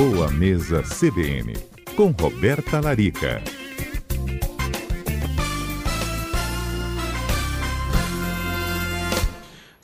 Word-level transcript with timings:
Boa 0.00 0.30
Mesa 0.30 0.82
CBN, 0.82 1.52
com 1.94 2.06
Roberta 2.18 2.80
Larica. 2.80 3.42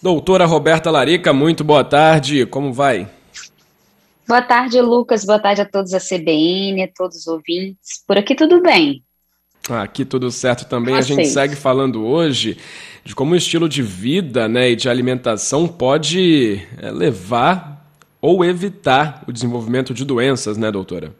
Doutora 0.03 0.47
Roberta 0.47 0.91
Larica, 0.91 1.35
muito 1.35 1.63
boa 1.63 1.85
tarde, 1.85 2.47
como 2.47 2.73
vai? 2.73 3.07
Boa 4.26 4.40
tarde, 4.40 4.81
Lucas, 4.81 5.22
boa 5.22 5.38
tarde 5.38 5.60
a 5.60 5.67
todos 5.67 5.92
a 5.92 6.01
CBN, 6.01 6.85
a 6.85 6.88
todos 6.88 7.19
os 7.19 7.26
ouvintes. 7.26 8.03
Por 8.06 8.17
aqui 8.17 8.35
tudo 8.35 8.62
bem. 8.62 9.04
Aqui 9.69 10.03
tudo 10.03 10.30
certo 10.30 10.67
também. 10.67 10.94
A 10.94 11.03
gente 11.03 11.26
segue 11.26 11.54
falando 11.54 12.06
hoje 12.06 12.56
de 13.04 13.14
como 13.14 13.35
o 13.35 13.37
estilo 13.37 13.69
de 13.69 13.83
vida 13.83 14.48
né, 14.48 14.71
e 14.71 14.76
de 14.76 14.88
alimentação 14.88 15.69
pode 15.69 16.66
é, 16.78 16.91
levar 16.91 17.76
ou 18.27 18.45
evitar 18.45 19.23
o 19.29 19.33
desenvolvimento 19.33 19.95
de 19.95 20.05
doenças, 20.05 20.59
né, 20.59 20.69
doutora? 20.73 21.15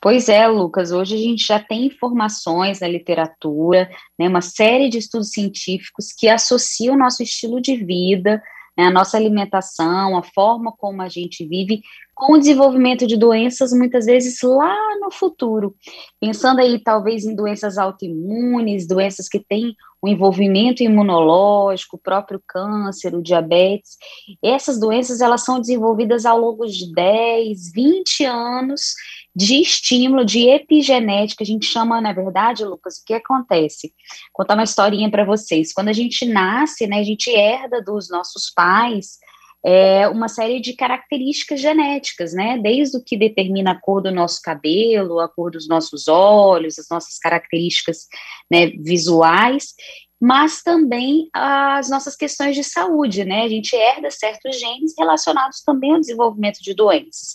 Pois 0.00 0.28
é, 0.28 0.44
Lucas. 0.48 0.90
Hoje 0.90 1.14
a 1.14 1.18
gente 1.18 1.46
já 1.46 1.60
tem 1.60 1.86
informações 1.86 2.80
na 2.80 2.88
literatura, 2.88 3.88
né, 4.18 4.28
uma 4.28 4.40
série 4.40 4.88
de 4.88 4.98
estudos 4.98 5.30
científicos 5.30 6.06
que 6.12 6.28
associam 6.28 6.96
o 6.96 6.98
nosso 6.98 7.22
estilo 7.22 7.60
de 7.60 7.76
vida 7.76 8.42
né, 8.76 8.84
a 8.84 8.90
nossa 8.90 9.16
alimentação, 9.16 10.16
a 10.16 10.22
forma 10.22 10.70
como 10.70 11.00
a 11.00 11.08
gente 11.08 11.46
vive, 11.46 11.80
com 12.16 12.32
o 12.32 12.38
desenvolvimento 12.38 13.06
de 13.06 13.14
doenças 13.14 13.74
muitas 13.74 14.06
vezes 14.06 14.40
lá 14.42 14.74
no 14.98 15.12
futuro. 15.12 15.76
Pensando 16.18 16.60
aí 16.60 16.82
talvez 16.82 17.26
em 17.26 17.34
doenças 17.34 17.76
autoimunes, 17.76 18.88
doenças 18.88 19.28
que 19.28 19.38
têm 19.38 19.76
o 20.00 20.08
um 20.08 20.10
envolvimento 20.10 20.82
imunológico, 20.82 21.96
o 21.96 22.00
próprio 22.00 22.40
câncer, 22.48 23.14
o 23.14 23.22
diabetes. 23.22 23.98
Essas 24.42 24.80
doenças 24.80 25.20
elas 25.20 25.44
são 25.44 25.60
desenvolvidas 25.60 26.24
ao 26.24 26.40
longo 26.40 26.66
de 26.66 26.90
10, 26.90 27.72
20 27.72 28.24
anos 28.24 28.94
de 29.36 29.60
estímulo, 29.60 30.24
de 30.24 30.48
epigenética, 30.48 31.44
a 31.44 31.46
gente 31.46 31.66
chama, 31.66 32.00
na 32.00 32.14
verdade, 32.14 32.64
Lucas, 32.64 32.96
o 32.96 33.04
que 33.04 33.12
acontece? 33.12 33.88
Vou 33.88 34.44
contar 34.44 34.54
uma 34.54 34.64
historinha 34.64 35.10
para 35.10 35.26
vocês. 35.26 35.74
Quando 35.74 35.88
a 35.88 35.92
gente 35.92 36.24
nasce, 36.24 36.86
né, 36.86 37.00
a 37.00 37.04
gente 37.04 37.28
herda 37.28 37.82
dos 37.82 38.08
nossos 38.08 38.50
pais 38.50 39.18
é, 39.64 40.06
uma 40.08 40.28
série 40.28 40.60
de 40.60 40.74
características 40.74 41.60
genéticas, 41.60 42.32
né, 42.32 42.58
desde 42.58 42.96
o 42.96 43.02
que 43.02 43.16
determina 43.16 43.72
a 43.72 43.80
cor 43.80 44.02
do 44.02 44.12
nosso 44.12 44.40
cabelo, 44.42 45.18
a 45.18 45.28
cor 45.28 45.50
dos 45.50 45.68
nossos 45.68 46.08
olhos, 46.08 46.78
as 46.78 46.88
nossas 46.88 47.18
características 47.18 48.06
né, 48.50 48.68
visuais, 48.68 49.74
mas 50.20 50.62
também 50.62 51.28
as 51.32 51.90
nossas 51.90 52.16
questões 52.16 52.56
de 52.56 52.64
saúde, 52.64 53.24
né? 53.24 53.42
A 53.42 53.48
gente 53.48 53.76
herda 53.76 54.10
certos 54.10 54.58
genes 54.58 54.94
relacionados 54.98 55.62
também 55.62 55.92
ao 55.92 56.00
desenvolvimento 56.00 56.58
de 56.62 56.72
doenças. 56.72 57.34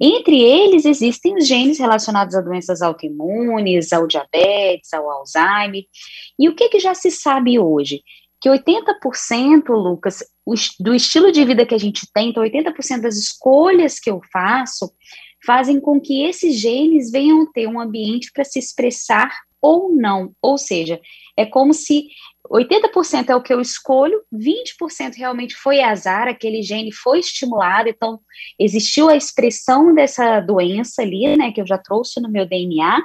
Entre 0.00 0.42
eles, 0.42 0.84
existem 0.84 1.36
os 1.36 1.46
genes 1.46 1.78
relacionados 1.78 2.34
a 2.34 2.40
doenças 2.40 2.82
autoimunes, 2.82 3.92
ao 3.92 4.08
diabetes, 4.08 4.92
ao 4.92 5.08
Alzheimer. 5.08 5.84
E 6.38 6.48
o 6.48 6.54
que, 6.54 6.68
que 6.68 6.80
já 6.80 6.94
se 6.94 7.12
sabe 7.12 7.60
hoje? 7.60 8.02
Que 8.46 8.50
80%, 8.50 9.70
Lucas, 9.70 10.22
do 10.78 10.94
estilo 10.94 11.32
de 11.32 11.44
vida 11.44 11.66
que 11.66 11.74
a 11.74 11.78
gente 11.78 12.06
tem, 12.14 12.30
então 12.30 12.44
80% 12.44 13.00
das 13.00 13.16
escolhas 13.16 13.98
que 13.98 14.08
eu 14.08 14.20
faço, 14.32 14.92
fazem 15.44 15.80
com 15.80 16.00
que 16.00 16.22
esses 16.22 16.54
genes 16.54 17.10
venham 17.10 17.50
ter 17.50 17.66
um 17.66 17.80
ambiente 17.80 18.30
para 18.32 18.44
se 18.44 18.60
expressar 18.60 19.36
ou 19.60 19.92
não. 19.92 20.30
Ou 20.40 20.56
seja, 20.56 21.00
é 21.36 21.44
como 21.44 21.74
se 21.74 22.06
80% 22.50 23.28
é 23.28 23.36
o 23.36 23.42
que 23.42 23.52
eu 23.52 23.60
escolho, 23.60 24.22
20% 24.32 25.14
realmente 25.16 25.54
foi 25.54 25.80
azar, 25.82 26.28
aquele 26.28 26.62
gene 26.62 26.92
foi 26.92 27.20
estimulado, 27.20 27.88
então 27.88 28.20
existiu 28.58 29.08
a 29.08 29.16
expressão 29.16 29.94
dessa 29.94 30.40
doença 30.40 31.02
ali, 31.02 31.36
né, 31.36 31.52
que 31.52 31.60
eu 31.60 31.66
já 31.66 31.78
trouxe 31.78 32.20
no 32.20 32.30
meu 32.30 32.46
DNA, 32.46 33.02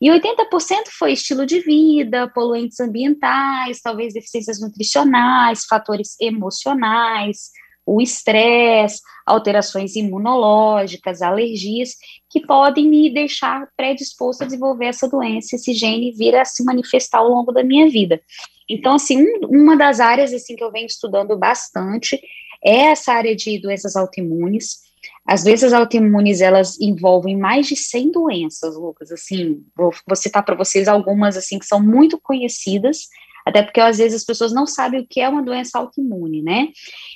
e 0.00 0.08
80% 0.10 0.88
foi 0.96 1.12
estilo 1.12 1.44
de 1.44 1.60
vida, 1.60 2.28
poluentes 2.28 2.78
ambientais, 2.78 3.80
talvez 3.80 4.14
deficiências 4.14 4.60
nutricionais, 4.60 5.64
fatores 5.64 6.14
emocionais, 6.20 7.50
o 7.88 8.02
estresse, 8.02 9.00
alterações 9.24 9.96
imunológicas, 9.96 11.22
alergias, 11.22 11.94
que 12.28 12.46
podem 12.46 12.86
me 12.86 13.08
deixar 13.08 13.66
predisposto 13.74 14.42
a 14.42 14.46
desenvolver 14.46 14.86
essa 14.86 15.08
doença, 15.08 15.56
esse 15.56 15.72
gene 15.72 16.12
vir 16.12 16.36
a 16.36 16.44
se 16.44 16.62
manifestar 16.64 17.18
ao 17.18 17.30
longo 17.30 17.50
da 17.50 17.64
minha 17.64 17.88
vida. 17.88 18.20
Então, 18.68 18.96
assim, 18.96 19.22
um, 19.22 19.62
uma 19.62 19.74
das 19.74 20.00
áreas 20.00 20.34
assim 20.34 20.54
que 20.54 20.62
eu 20.62 20.70
venho 20.70 20.86
estudando 20.86 21.34
bastante 21.38 22.20
é 22.62 22.88
essa 22.88 23.14
área 23.14 23.34
de 23.34 23.58
doenças 23.58 23.96
autoimunes. 23.96 24.80
As 25.26 25.42
doenças 25.42 25.72
autoimunes, 25.72 26.42
elas 26.42 26.78
envolvem 26.78 27.38
mais 27.38 27.66
de 27.66 27.76
100 27.76 28.12
doenças, 28.12 28.76
Lucas, 28.76 29.10
assim, 29.10 29.62
vou, 29.74 29.92
vou 30.06 30.16
citar 30.16 30.44
para 30.44 30.54
vocês 30.54 30.88
algumas, 30.88 31.38
assim, 31.38 31.58
que 31.58 31.66
são 31.66 31.80
muito 31.80 32.20
conhecidas, 32.20 33.08
até 33.48 33.62
porque 33.62 33.80
às 33.80 33.96
vezes 33.96 34.20
as 34.20 34.24
pessoas 34.24 34.52
não 34.52 34.66
sabem 34.66 35.00
o 35.00 35.06
que 35.06 35.20
é 35.20 35.28
uma 35.28 35.42
doença 35.42 35.78
autoimune, 35.78 36.42
né? 36.42 36.68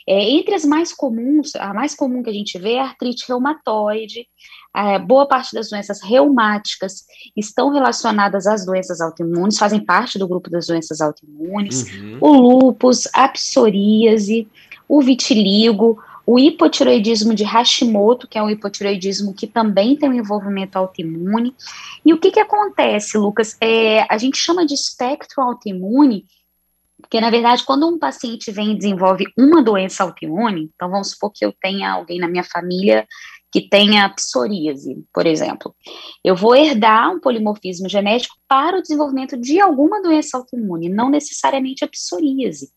É, 0.08 0.30
entre 0.30 0.54
as 0.54 0.64
mais 0.64 0.92
comuns, 0.92 1.54
a 1.56 1.74
mais 1.74 1.94
comum 1.94 2.22
que 2.22 2.30
a 2.30 2.32
gente 2.32 2.58
vê 2.58 2.72
é 2.72 2.80
a 2.80 2.84
artrite 2.84 3.26
reumatoide, 3.28 4.26
a 4.72 4.98
boa 4.98 5.26
parte 5.26 5.54
das 5.54 5.68
doenças 5.68 6.02
reumáticas 6.02 7.04
estão 7.36 7.70
relacionadas 7.70 8.46
às 8.46 8.64
doenças 8.64 9.02
autoimunes, 9.02 9.58
fazem 9.58 9.84
parte 9.84 10.18
do 10.18 10.26
grupo 10.26 10.48
das 10.48 10.66
doenças 10.66 11.02
autoimunes, 11.02 11.92
uhum. 11.92 12.18
o 12.22 12.32
lúpus, 12.32 13.06
a 13.12 13.28
psoríase, 13.28 14.48
o 14.88 15.02
vitiligo, 15.02 16.02
o 16.24 16.38
hipotiroidismo 16.38 17.34
de 17.34 17.44
Hashimoto, 17.44 18.28
que 18.28 18.38
é 18.38 18.42
um 18.42 18.50
hipotiroidismo 18.50 19.34
que 19.34 19.46
também 19.46 19.96
tem 19.96 20.08
um 20.08 20.14
envolvimento 20.14 20.76
autoimune. 20.76 21.54
E 22.04 22.12
o 22.12 22.18
que, 22.18 22.30
que 22.30 22.40
acontece, 22.40 23.18
Lucas? 23.18 23.56
É, 23.60 24.06
a 24.12 24.16
gente 24.16 24.38
chama 24.38 24.64
de 24.64 24.74
espectro 24.74 25.42
autoimune, 25.42 26.24
porque, 27.00 27.20
na 27.20 27.30
verdade, 27.30 27.64
quando 27.64 27.88
um 27.88 27.98
paciente 27.98 28.50
vem 28.52 28.72
e 28.72 28.76
desenvolve 28.76 29.24
uma 29.36 29.62
doença 29.62 30.04
autoimune, 30.04 30.70
então 30.74 30.88
vamos 30.88 31.10
supor 31.10 31.32
que 31.32 31.44
eu 31.44 31.52
tenha 31.60 31.90
alguém 31.90 32.18
na 32.18 32.28
minha 32.28 32.44
família 32.44 33.06
que 33.52 33.60
tenha 33.60 34.08
psoríase, 34.08 35.04
por 35.12 35.26
exemplo. 35.26 35.76
Eu 36.24 36.34
vou 36.34 36.56
herdar 36.56 37.14
um 37.14 37.20
polimorfismo 37.20 37.86
genético 37.86 38.34
para 38.48 38.78
o 38.78 38.82
desenvolvimento 38.82 39.36
de 39.36 39.60
alguma 39.60 40.00
doença 40.00 40.38
autoimune, 40.38 40.88
não 40.88 41.10
necessariamente 41.10 41.84
a 41.84 41.88
psoríase. 41.88 42.70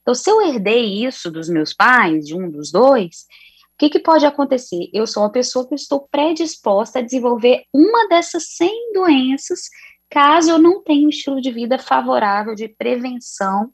Então, 0.00 0.14
se 0.14 0.30
eu 0.30 0.40
herdei 0.40 1.04
isso 1.04 1.30
dos 1.30 1.50
meus 1.50 1.74
pais, 1.74 2.26
de 2.26 2.34
um 2.34 2.50
dos 2.50 2.72
dois, 2.72 3.26
o 3.74 3.78
que, 3.78 3.90
que 3.90 3.98
pode 3.98 4.24
acontecer? 4.24 4.88
Eu 4.92 5.06
sou 5.06 5.22
uma 5.22 5.30
pessoa 5.30 5.68
que 5.68 5.74
estou 5.74 6.08
predisposta 6.10 7.00
a 7.00 7.02
desenvolver 7.02 7.64
uma 7.72 8.08
dessas 8.08 8.54
100 8.56 8.92
doenças, 8.94 9.60
caso 10.08 10.50
eu 10.50 10.58
não 10.58 10.82
tenha 10.82 11.06
um 11.06 11.10
estilo 11.10 11.42
de 11.42 11.50
vida 11.50 11.78
favorável 11.78 12.54
de 12.54 12.68
prevenção 12.68 13.70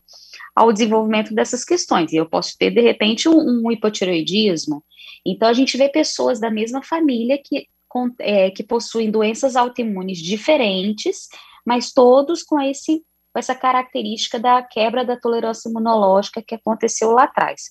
ao 0.57 0.73
desenvolvimento 0.73 1.33
dessas 1.33 1.65
questões. 1.65 2.13
E 2.13 2.17
eu 2.17 2.29
posso 2.29 2.57
ter, 2.59 2.73
de 2.73 2.81
repente, 2.81 3.29
um, 3.29 3.67
um 3.67 3.71
hipotiroidismo, 3.71 4.83
então, 5.27 5.49
a 5.49 5.53
gente 5.53 5.77
vê 5.77 5.89
pessoas 5.89 6.41
da 6.41 6.51
mesma 6.51 6.83
família 6.83 7.39
que, 7.43 7.67
com, 7.89 8.11
é, 8.19 8.51
que 8.51 8.63
possuem 8.63 9.11
doenças 9.11 9.57
autoimunes 9.57 10.19
diferentes, 10.19 11.29
mas 11.67 11.93
todos 11.93 12.43
com, 12.43 12.61
esse, 12.61 13.03
com 13.33 13.39
essa 13.39 13.55
característica 13.55 14.39
da 14.39 14.63
quebra 14.63 15.05
da 15.05 15.19
tolerância 15.19 15.69
imunológica 15.69 16.43
que 16.43 16.55
aconteceu 16.55 17.11
lá 17.13 17.25
atrás. 17.25 17.63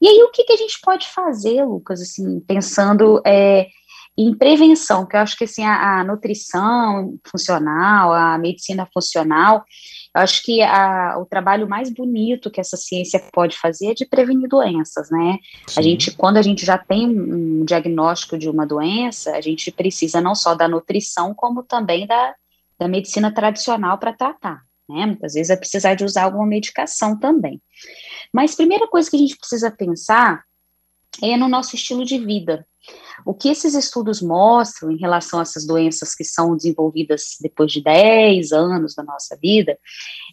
E 0.00 0.08
aí, 0.08 0.22
o 0.22 0.30
que, 0.30 0.44
que 0.44 0.52
a 0.52 0.56
gente 0.56 0.78
pode 0.82 1.06
fazer, 1.08 1.64
Lucas, 1.64 2.00
assim, 2.00 2.40
pensando 2.40 3.22
é, 3.26 3.68
em 4.16 4.34
prevenção, 4.34 5.06
que 5.06 5.16
eu 5.16 5.20
acho 5.20 5.36
que 5.36 5.44
assim, 5.44 5.64
a, 5.64 6.00
a 6.00 6.04
nutrição 6.04 7.18
funcional, 7.26 8.12
a 8.12 8.36
medicina 8.36 8.86
funcional, 8.92 9.64
acho 10.14 10.42
que 10.42 10.60
a, 10.62 11.16
o 11.18 11.24
trabalho 11.24 11.68
mais 11.68 11.90
bonito 11.90 12.50
que 12.50 12.60
essa 12.60 12.76
ciência 12.76 13.18
pode 13.32 13.56
fazer 13.58 13.92
é 13.92 13.94
de 13.94 14.04
prevenir 14.04 14.48
doenças, 14.48 15.10
né? 15.10 15.38
Sim. 15.66 15.80
A 15.80 15.82
gente, 15.82 16.10
quando 16.12 16.36
a 16.36 16.42
gente 16.42 16.66
já 16.66 16.76
tem 16.76 17.08
um, 17.08 17.60
um 17.60 17.64
diagnóstico 17.64 18.36
de 18.36 18.48
uma 18.48 18.66
doença, 18.66 19.34
a 19.36 19.40
gente 19.40 19.70
precisa 19.70 20.20
não 20.20 20.34
só 20.34 20.54
da 20.54 20.68
nutrição, 20.68 21.34
como 21.34 21.62
também 21.62 22.06
da, 22.06 22.34
da 22.78 22.88
medicina 22.88 23.32
tradicional 23.32 23.98
para 23.98 24.12
tratar. 24.12 24.62
Né? 24.88 25.06
Muitas 25.06 25.34
vezes 25.34 25.50
é 25.50 25.56
precisar 25.56 25.94
de 25.94 26.04
usar 26.04 26.24
alguma 26.24 26.46
medicação 26.46 27.18
também. 27.18 27.62
Mas 28.32 28.54
primeira 28.54 28.86
coisa 28.88 29.08
que 29.10 29.16
a 29.16 29.18
gente 29.18 29.36
precisa 29.36 29.70
pensar 29.70 30.42
é 31.22 31.36
no 31.36 31.48
nosso 31.48 31.74
estilo 31.74 32.04
de 32.04 32.18
vida. 32.18 32.66
O 33.24 33.34
que 33.34 33.48
esses 33.48 33.74
estudos 33.74 34.20
mostram 34.20 34.90
em 34.90 34.96
relação 34.96 35.38
a 35.38 35.42
essas 35.42 35.66
doenças 35.66 36.14
que 36.14 36.24
são 36.24 36.56
desenvolvidas 36.56 37.36
depois 37.40 37.72
de 37.72 37.82
10 37.82 38.52
anos 38.52 38.94
da 38.94 39.02
nossa 39.02 39.36
vida, 39.40 39.78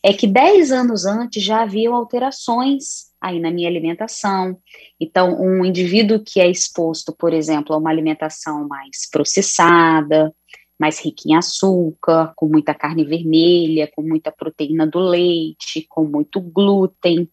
é 0.03 0.13
que 0.13 0.27
10 0.27 0.71
anos 0.71 1.05
antes 1.05 1.43
já 1.43 1.63
haviam 1.63 1.95
alterações 1.95 3.09
aí 3.21 3.39
na 3.39 3.51
minha 3.51 3.67
alimentação. 3.67 4.57
Então, 4.99 5.39
um 5.39 5.65
indivíduo 5.65 6.23
que 6.23 6.39
é 6.39 6.49
exposto, 6.49 7.13
por 7.17 7.33
exemplo, 7.33 7.75
a 7.75 7.77
uma 7.77 7.89
alimentação 7.89 8.67
mais 8.67 9.09
processada, 9.11 10.33
mais 10.79 10.99
rica 11.03 11.23
em 11.25 11.35
açúcar, 11.35 12.31
com 12.35 12.47
muita 12.47 12.73
carne 12.73 13.03
vermelha, 13.03 13.91
com 13.93 14.01
muita 14.01 14.31
proteína 14.31 14.87
do 14.87 14.99
leite, 14.99 15.85
com 15.89 16.05
muito 16.05 16.39
glúten, 16.39 17.29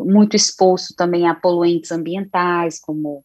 muito 0.00 0.34
exposto 0.34 0.94
também 0.96 1.28
a 1.28 1.34
poluentes 1.34 1.92
ambientais, 1.92 2.80
como 2.80 3.24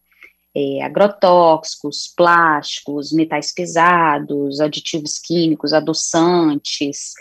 é, 0.56 0.84
agrotóxicos, 0.84 2.14
plásticos, 2.16 3.12
metais 3.12 3.54
pesados, 3.54 4.60
aditivos 4.60 5.18
químicos, 5.20 5.74
adoçantes, 5.74 7.14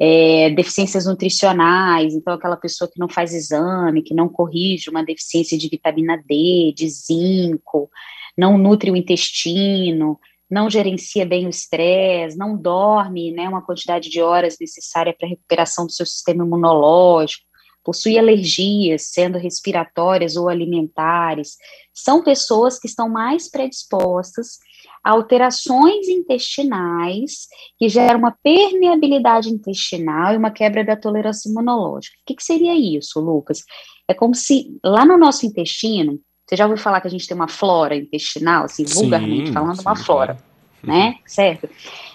é, 0.00 0.50
deficiências 0.50 1.04
nutricionais, 1.04 2.14
então 2.14 2.32
aquela 2.32 2.56
pessoa 2.56 2.90
que 2.90 2.98
não 2.98 3.08
faz 3.08 3.34
exame, 3.34 4.02
que 4.02 4.14
não 4.14 4.28
corrige 4.28 4.88
uma 4.88 5.04
deficiência 5.04 5.58
de 5.58 5.68
vitamina 5.68 6.16
D, 6.16 6.72
de 6.74 6.88
zinco, 6.88 7.90
não 8.36 8.56
nutre 8.56 8.90
o 8.90 8.96
intestino, 8.96 10.18
não 10.50 10.70
gerencia 10.70 11.26
bem 11.26 11.46
o 11.46 11.50
estresse, 11.50 12.38
não 12.38 12.56
dorme 12.56 13.32
né, 13.32 13.48
uma 13.48 13.60
quantidade 13.60 14.08
de 14.08 14.22
horas 14.22 14.56
necessária 14.58 15.12
para 15.12 15.26
a 15.26 15.30
recuperação 15.30 15.84
do 15.84 15.92
seu 15.92 16.06
sistema 16.06 16.44
imunológico, 16.44 17.44
possui 17.88 18.18
alergias, 18.18 19.04
sendo 19.14 19.38
respiratórias 19.38 20.36
ou 20.36 20.46
alimentares, 20.46 21.56
são 21.94 22.22
pessoas 22.22 22.78
que 22.78 22.86
estão 22.86 23.08
mais 23.08 23.50
predispostas 23.50 24.58
a 25.02 25.12
alterações 25.12 26.06
intestinais 26.06 27.46
que 27.78 27.88
geram 27.88 28.18
uma 28.18 28.36
permeabilidade 28.42 29.48
intestinal 29.48 30.34
e 30.34 30.36
uma 30.36 30.50
quebra 30.50 30.84
da 30.84 30.96
tolerância 30.96 31.48
imunológica. 31.48 32.14
O 32.20 32.26
que, 32.26 32.34
que 32.34 32.44
seria 32.44 32.74
isso, 32.74 33.18
Lucas? 33.20 33.64
É 34.06 34.12
como 34.12 34.34
se 34.34 34.78
lá 34.84 35.06
no 35.06 35.16
nosso 35.16 35.46
intestino, 35.46 36.20
você 36.46 36.56
já 36.56 36.66
ouviu 36.66 36.76
falar 36.76 37.00
que 37.00 37.08
a 37.08 37.10
gente 37.10 37.26
tem 37.26 37.34
uma 37.34 37.48
flora 37.48 37.96
intestinal, 37.96 38.64
assim, 38.64 38.84
vulgarmente 38.84 39.46
sim, 39.46 39.52
falando, 39.54 39.76
sim, 39.76 39.82
uma 39.82 39.96
flora, 39.96 40.34
claro. 40.34 40.98
né? 40.98 41.14
Certo? 41.24 41.70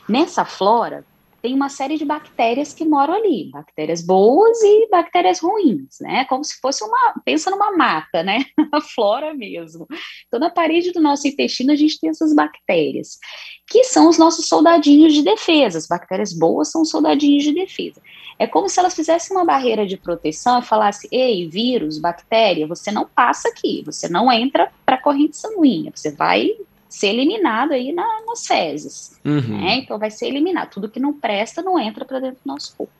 Nessa 0.08 0.46
flora, 0.46 1.04
tem 1.44 1.54
uma 1.54 1.68
série 1.68 1.98
de 1.98 2.06
bactérias 2.06 2.74
que 2.74 2.86
moram 2.86 3.16
ali, 3.16 3.50
bactérias 3.52 4.02
boas 4.02 4.58
e 4.64 4.88
bactérias 4.90 5.42
ruins, 5.42 5.98
né? 6.00 6.24
Como 6.24 6.42
se 6.42 6.58
fosse 6.62 6.82
uma, 6.86 7.16
pensa 7.26 7.52
numa 7.52 7.76
mata, 7.76 8.24
né? 8.24 8.46
A 8.72 8.80
flora 8.80 9.34
mesmo. 9.34 9.86
Então, 10.26 10.40
na 10.40 10.50
parede 10.50 10.94
do 10.94 11.02
nosso 11.02 11.28
intestino, 11.28 11.74
a 11.74 11.76
gente 11.76 12.00
tem 12.00 12.10
essas 12.10 12.34
bactérias, 12.34 13.20
que 13.68 13.84
são 13.84 14.08
os 14.08 14.18
nossos 14.18 14.48
soldadinhos 14.48 15.14
de 15.14 15.22
defesa. 15.22 15.78
As 15.78 15.86
bactérias 15.86 16.32
boas 16.32 16.72
são 16.72 16.86
soldadinhos 16.86 17.44
de 17.44 17.54
defesa. 17.54 18.02
É 18.40 18.48
como 18.48 18.70
se 18.70 18.80
elas 18.80 18.96
fizessem 18.96 19.36
uma 19.36 19.44
barreira 19.44 19.86
de 19.86 19.98
proteção 19.98 20.60
e 20.60 20.66
falassem: 20.66 21.10
ei, 21.12 21.50
vírus, 21.50 22.00
bactéria, 22.00 22.66
você 22.66 22.90
não 22.90 23.06
passa 23.06 23.50
aqui, 23.50 23.84
você 23.86 24.08
não 24.08 24.32
entra 24.32 24.72
para 24.86 24.96
a 24.96 25.02
corrente 25.02 25.36
sanguínea, 25.36 25.92
você 25.94 26.10
vai 26.10 26.52
ser 26.94 27.08
eliminado 27.08 27.72
aí 27.72 27.92
na, 27.92 28.08
nas 28.28 28.46
fezes. 28.46 29.20
Uhum. 29.26 29.62
Né? 29.62 29.78
Então 29.78 29.98
vai 29.98 30.12
ser 30.12 30.28
eliminado. 30.28 30.70
Tudo 30.70 30.90
que 30.90 31.00
não 31.00 31.12
presta 31.12 31.64
não 31.64 31.80
entra 31.80 32.06
para 32.06 32.20
dentro 32.20 32.38
do 32.46 32.48
nosso 32.48 32.76
corpo. 32.78 32.94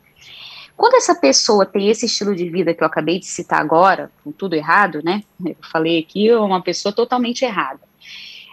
Quando 0.76 0.96
essa 0.96 1.14
pessoa 1.14 1.64
tem 1.64 1.88
esse 1.88 2.06
estilo 2.06 2.34
de 2.34 2.50
vida 2.50 2.74
que 2.74 2.82
eu 2.82 2.86
acabei 2.88 3.20
de 3.20 3.26
citar 3.26 3.60
agora, 3.60 4.10
com 4.24 4.32
tudo 4.32 4.54
errado, 4.54 5.00
né? 5.04 5.22
Eu 5.44 5.56
falei 5.70 6.00
aqui, 6.00 6.28
é 6.28 6.36
uma 6.36 6.60
pessoa 6.60 6.92
totalmente 6.92 7.44
errada. 7.44 7.80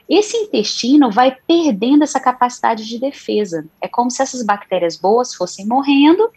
Esse 0.07 0.37
intestino 0.37 1.09
vai 1.09 1.35
perdendo 1.47 2.03
essa 2.03 2.19
capacidade 2.19 2.85
de 2.87 2.99
defesa. 2.99 3.65
É 3.81 3.87
como 3.87 4.11
se 4.11 4.21
essas 4.21 4.43
bactérias 4.43 4.95
boas 4.95 5.33
fossem 5.33 5.65
morrendo 5.65 6.29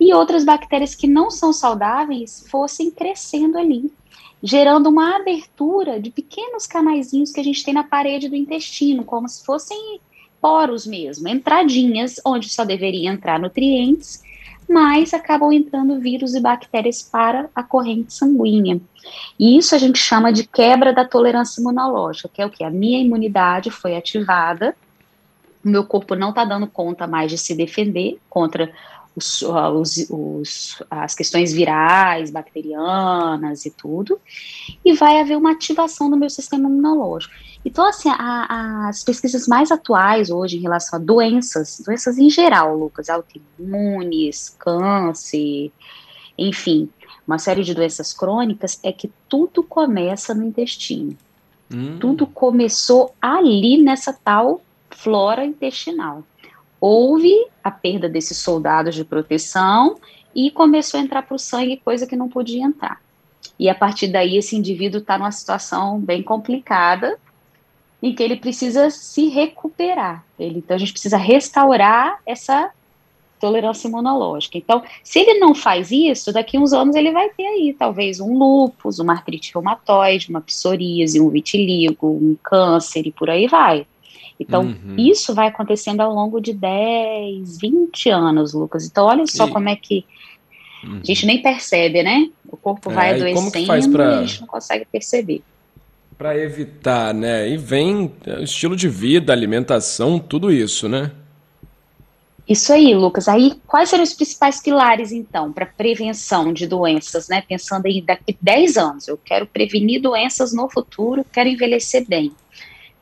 e 0.00 0.12
outras 0.12 0.44
bactérias 0.44 0.96
que 0.96 1.06
não 1.06 1.30
são 1.30 1.52
saudáveis 1.52 2.44
fossem 2.50 2.90
crescendo 2.90 3.56
ali 3.56 3.92
gerando 4.42 4.88
uma 4.88 5.16
abertura 5.16 6.00
de 6.00 6.10
pequenos 6.10 6.66
canaizinhos 6.66 7.32
que 7.32 7.40
a 7.40 7.44
gente 7.44 7.64
tem 7.64 7.74
na 7.74 7.84
parede 7.84 8.28
do 8.28 8.36
intestino, 8.36 9.04
como 9.04 9.28
se 9.28 9.44
fossem 9.44 10.00
poros 10.40 10.86
mesmo, 10.86 11.28
entradinhas 11.28 12.16
onde 12.24 12.48
só 12.48 12.64
deveria 12.64 13.10
entrar 13.10 13.38
nutrientes, 13.38 14.22
mas 14.68 15.12
acabam 15.12 15.52
entrando 15.52 16.00
vírus 16.00 16.34
e 16.34 16.40
bactérias 16.40 17.02
para 17.02 17.50
a 17.54 17.62
corrente 17.62 18.14
sanguínea. 18.14 18.80
E 19.38 19.58
isso 19.58 19.74
a 19.74 19.78
gente 19.78 19.98
chama 19.98 20.32
de 20.32 20.46
quebra 20.46 20.92
da 20.92 21.04
tolerância 21.04 21.60
imunológica, 21.60 22.30
que 22.32 22.40
é 22.40 22.46
o 22.46 22.50
que? 22.50 22.64
A 22.64 22.70
minha 22.70 23.00
imunidade 23.00 23.70
foi 23.70 23.96
ativada, 23.96 24.74
meu 25.62 25.84
corpo 25.84 26.14
não 26.14 26.30
está 26.30 26.44
dando 26.44 26.66
conta 26.66 27.06
mais 27.06 27.30
de 27.30 27.36
se 27.36 27.54
defender 27.54 28.18
contra 28.30 28.72
os, 29.14 29.42
os, 29.42 30.06
os, 30.10 30.82
as 30.90 31.14
questões 31.14 31.52
virais, 31.52 32.30
bacterianas 32.30 33.66
e 33.66 33.70
tudo, 33.70 34.20
e 34.84 34.94
vai 34.94 35.20
haver 35.20 35.36
uma 35.36 35.52
ativação 35.52 36.10
do 36.10 36.16
meu 36.16 36.30
sistema 36.30 36.68
imunológico. 36.68 37.34
Então, 37.64 37.86
assim, 37.86 38.08
a, 38.08 38.88
as 38.88 39.02
pesquisas 39.04 39.46
mais 39.46 39.70
atuais 39.70 40.30
hoje 40.30 40.56
em 40.56 40.60
relação 40.60 40.98
a 40.98 41.02
doenças, 41.02 41.82
doenças 41.84 42.18
em 42.18 42.30
geral, 42.30 42.76
Lucas, 42.76 43.10
autoimunes, 43.10 44.54
câncer, 44.58 45.70
enfim, 46.38 46.88
uma 47.26 47.38
série 47.38 47.62
de 47.62 47.74
doenças 47.74 48.14
crônicas, 48.14 48.80
é 48.82 48.92
que 48.92 49.10
tudo 49.28 49.62
começa 49.62 50.32
no 50.32 50.44
intestino. 50.44 51.16
Hum. 51.72 51.98
Tudo 51.98 52.26
começou 52.26 53.14
ali 53.20 53.82
nessa 53.82 54.12
tal 54.12 54.62
flora 54.90 55.44
intestinal 55.44 56.24
houve 56.80 57.46
a 57.62 57.70
perda 57.70 58.08
desses 58.08 58.38
soldados 58.38 58.94
de 58.94 59.04
proteção 59.04 59.98
e 60.34 60.50
começou 60.50 60.98
a 60.98 61.02
entrar 61.02 61.22
para 61.22 61.34
o 61.34 61.38
sangue 61.38 61.80
coisa 61.84 62.06
que 62.06 62.16
não 62.16 62.28
podia 62.28 62.64
entrar. 62.64 63.00
E 63.58 63.68
a 63.68 63.74
partir 63.74 64.08
daí 64.08 64.36
esse 64.36 64.56
indivíduo 64.56 65.00
está 65.00 65.18
numa 65.18 65.32
situação 65.32 65.98
bem 66.00 66.22
complicada, 66.22 67.18
em 68.02 68.14
que 68.14 68.22
ele 68.22 68.36
precisa 68.36 68.88
se 68.90 69.28
recuperar. 69.28 70.24
Ele, 70.38 70.58
então 70.58 70.74
a 70.74 70.78
gente 70.78 70.92
precisa 70.92 71.18
restaurar 71.18 72.18
essa 72.24 72.70
tolerância 73.38 73.88
imunológica. 73.88 74.58
Então, 74.58 74.82
se 75.02 75.18
ele 75.18 75.38
não 75.38 75.54
faz 75.54 75.90
isso, 75.90 76.32
daqui 76.32 76.58
uns 76.58 76.72
anos 76.72 76.94
ele 76.94 77.10
vai 77.10 77.30
ter 77.30 77.46
aí 77.46 77.74
talvez 77.76 78.20
um 78.20 78.36
lúpus, 78.36 78.98
uma 78.98 79.14
artrite 79.14 79.52
reumatoide, 79.52 80.28
uma 80.28 80.40
psoríase, 80.40 81.20
um 81.20 81.30
vitiligo, 81.30 82.06
um 82.06 82.36
câncer 82.42 83.06
e 83.06 83.12
por 83.12 83.30
aí 83.30 83.46
vai. 83.46 83.86
Então, 84.40 84.62
uhum. 84.62 84.96
isso 84.96 85.34
vai 85.34 85.48
acontecendo 85.48 86.00
ao 86.00 86.14
longo 86.14 86.40
de 86.40 86.54
10, 86.54 87.58
20 87.58 88.08
anos, 88.08 88.54
Lucas. 88.54 88.86
Então, 88.86 89.04
olha 89.04 89.26
só 89.26 89.46
e... 89.46 89.50
como 89.50 89.68
é 89.68 89.76
que 89.76 90.02
uhum. 90.82 91.00
a 91.02 91.06
gente 91.06 91.26
nem 91.26 91.42
percebe, 91.42 92.02
né? 92.02 92.30
O 92.48 92.56
corpo 92.56 92.90
é, 92.90 92.94
vai 92.94 93.14
adoecendo 93.14 93.92
pra... 93.92 94.04
e 94.04 94.14
a 94.14 94.20
gente 94.22 94.40
não 94.40 94.48
consegue 94.48 94.86
perceber. 94.90 95.42
Para 96.16 96.36
evitar, 96.38 97.12
né? 97.12 97.50
E 97.50 97.58
vem 97.58 98.10
estilo 98.40 98.74
de 98.74 98.88
vida, 98.88 99.30
alimentação, 99.30 100.18
tudo 100.18 100.50
isso, 100.50 100.88
né? 100.88 101.12
Isso 102.48 102.72
aí, 102.72 102.94
Lucas. 102.94 103.28
Aí, 103.28 103.60
quais 103.66 103.90
seriam 103.90 104.02
os 104.02 104.14
principais 104.14 104.60
pilares, 104.60 105.12
então, 105.12 105.52
para 105.52 105.66
prevenção 105.66 106.52
de 106.52 106.66
doenças, 106.66 107.28
né? 107.28 107.42
Pensando 107.46 107.86
aí 107.86 108.00
daqui 108.00 108.36
10 108.40 108.76
anos, 108.76 109.06
eu 109.06 109.18
quero 109.18 109.46
prevenir 109.46 110.00
doenças 110.00 110.52
no 110.52 110.68
futuro, 110.68 111.24
quero 111.30 111.48
envelhecer 111.48 112.06
bem. 112.08 112.32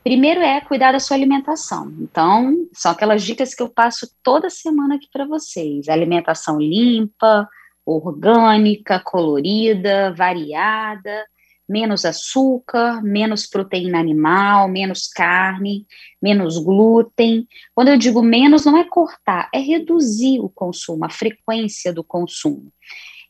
Primeiro 0.03 0.41
é 0.41 0.61
cuidar 0.61 0.93
da 0.93 0.99
sua 0.99 1.17
alimentação. 1.17 1.93
Então, 1.99 2.55
são 2.73 2.91
aquelas 2.91 3.21
dicas 3.23 3.53
que 3.53 3.61
eu 3.61 3.69
passo 3.69 4.07
toda 4.23 4.49
semana 4.49 4.95
aqui 4.95 5.07
para 5.11 5.25
vocês: 5.25 5.89
alimentação 5.89 6.59
limpa, 6.59 7.47
orgânica, 7.85 8.99
colorida, 8.99 10.13
variada, 10.13 11.25
menos 11.67 12.05
açúcar, 12.05 13.01
menos 13.03 13.45
proteína 13.45 13.99
animal, 13.99 14.67
menos 14.67 15.07
carne, 15.07 15.85
menos 16.21 16.57
glúten. 16.57 17.47
Quando 17.75 17.89
eu 17.89 17.97
digo 17.97 18.21
menos, 18.21 18.65
não 18.65 18.77
é 18.77 18.83
cortar, 18.83 19.49
é 19.53 19.59
reduzir 19.59 20.39
o 20.39 20.49
consumo, 20.49 21.05
a 21.05 21.09
frequência 21.09 21.93
do 21.93 22.03
consumo. 22.03 22.71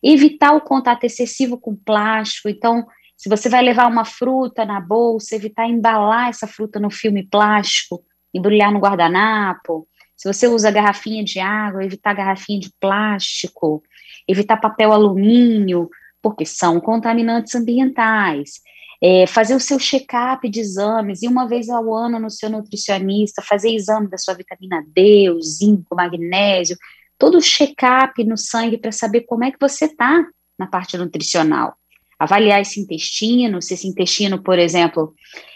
Evitar 0.01 0.53
o 0.55 0.61
contato 0.61 1.03
excessivo 1.03 1.57
com 1.57 1.75
plástico. 1.75 2.47
Então, 2.47 2.87
se 3.19 3.27
você 3.27 3.49
vai 3.49 3.61
levar 3.61 3.85
uma 3.87 4.05
fruta 4.05 4.63
na 4.63 4.79
bolsa, 4.79 5.35
evitar 5.35 5.67
embalar 5.67 6.29
essa 6.29 6.47
fruta 6.47 6.79
no 6.79 6.89
filme 6.89 7.21
plástico, 7.21 8.01
embrulhar 8.33 8.71
no 8.71 8.79
guardanapo. 8.79 9.85
Se 10.15 10.31
você 10.31 10.47
usa 10.47 10.71
garrafinha 10.71 11.21
de 11.21 11.37
água, 11.37 11.83
evitar 11.83 12.13
garrafinha 12.13 12.61
de 12.61 12.71
plástico, 12.79 13.83
evitar 14.25 14.55
papel 14.55 14.93
alumínio, 14.93 15.89
porque 16.21 16.45
são 16.45 16.79
contaminantes 16.79 17.53
ambientais. 17.55 18.61
É, 19.03 19.27
fazer 19.27 19.53
o 19.53 19.59
seu 19.59 19.77
check-up 19.77 20.49
de 20.49 20.61
exames, 20.61 21.21
e 21.21 21.27
uma 21.27 21.45
vez 21.45 21.69
ao 21.69 21.93
ano 21.93 22.21
no 22.21 22.29
seu 22.29 22.49
nutricionista, 22.49 23.41
fazer 23.41 23.71
exame 23.71 24.09
da 24.09 24.17
sua 24.17 24.33
vitamina 24.33 24.81
D, 24.87 25.29
o 25.29 25.41
zinco, 25.41 25.93
magnésio, 25.93 26.77
todo 27.17 27.37
o 27.37 27.41
check-up 27.41 28.23
no 28.23 28.37
sangue 28.37 28.77
para 28.77 28.93
saber 28.93 29.21
como 29.21 29.43
é 29.43 29.51
que 29.51 29.59
você 29.59 29.85
está 29.85 30.25
na 30.57 30.67
parte 30.67 30.97
nutricional 30.97 31.78
avaliar 32.19 32.59
esse 32.59 32.81
intestino, 32.81 33.61
se 33.61 33.73
esse 33.73 33.87
intestino, 33.87 34.43
por 34.43 34.59
exemplo, 34.59 35.13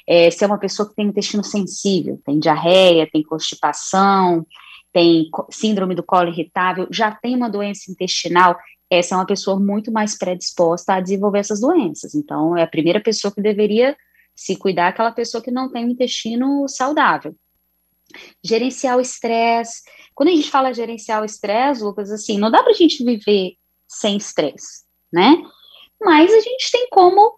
é, 0.07 0.31
se 0.31 0.43
é 0.43 0.47
uma 0.47 0.57
pessoa 0.57 0.87
que 0.87 0.95
tem 0.95 1.07
intestino 1.07 1.43
sensível, 1.43 2.19
tem 2.25 2.39
diarreia, 2.39 3.09
tem 3.11 3.21
constipação, 3.21 4.47
tem 4.93 5.29
síndrome 5.51 5.93
do 5.93 6.03
colo 6.03 6.29
irritável, 6.29 6.87
já 6.89 7.11
tem 7.11 7.35
uma 7.35 7.49
doença 7.49 7.91
intestinal, 7.91 8.57
essa 8.89 9.15
é 9.15 9.17
uma 9.17 9.25
pessoa 9.25 9.59
muito 9.59 9.91
mais 9.91 10.17
predisposta 10.17 10.93
a 10.93 11.01
desenvolver 11.01 11.39
essas 11.39 11.59
doenças. 11.59 12.15
Então, 12.15 12.55
é 12.55 12.63
a 12.63 12.67
primeira 12.67 13.01
pessoa 13.01 13.33
que 13.33 13.41
deveria 13.41 13.97
se 14.35 14.55
cuidar, 14.55 14.87
aquela 14.87 15.11
pessoa 15.11 15.43
que 15.43 15.51
não 15.51 15.71
tem 15.71 15.85
um 15.85 15.89
intestino 15.89 16.67
saudável. 16.67 17.35
Gerenciar 18.43 18.97
o 18.97 19.01
estresse. 19.01 19.81
Quando 20.13 20.29
a 20.29 20.31
gente 20.33 20.49
fala 20.49 20.73
gerenciar 20.73 21.21
o 21.21 21.25
estresse, 21.25 21.83
Lucas, 21.83 22.11
assim, 22.11 22.37
não 22.37 22.51
dá 22.51 22.61
para 22.61 22.71
a 22.71 22.75
gente 22.75 23.03
viver 23.03 23.53
sem 23.87 24.17
estresse, 24.17 24.83
né? 25.11 25.41
Mas 26.03 26.31
a 26.31 26.39
gente 26.39 26.71
tem 26.71 26.87
como 26.89 27.37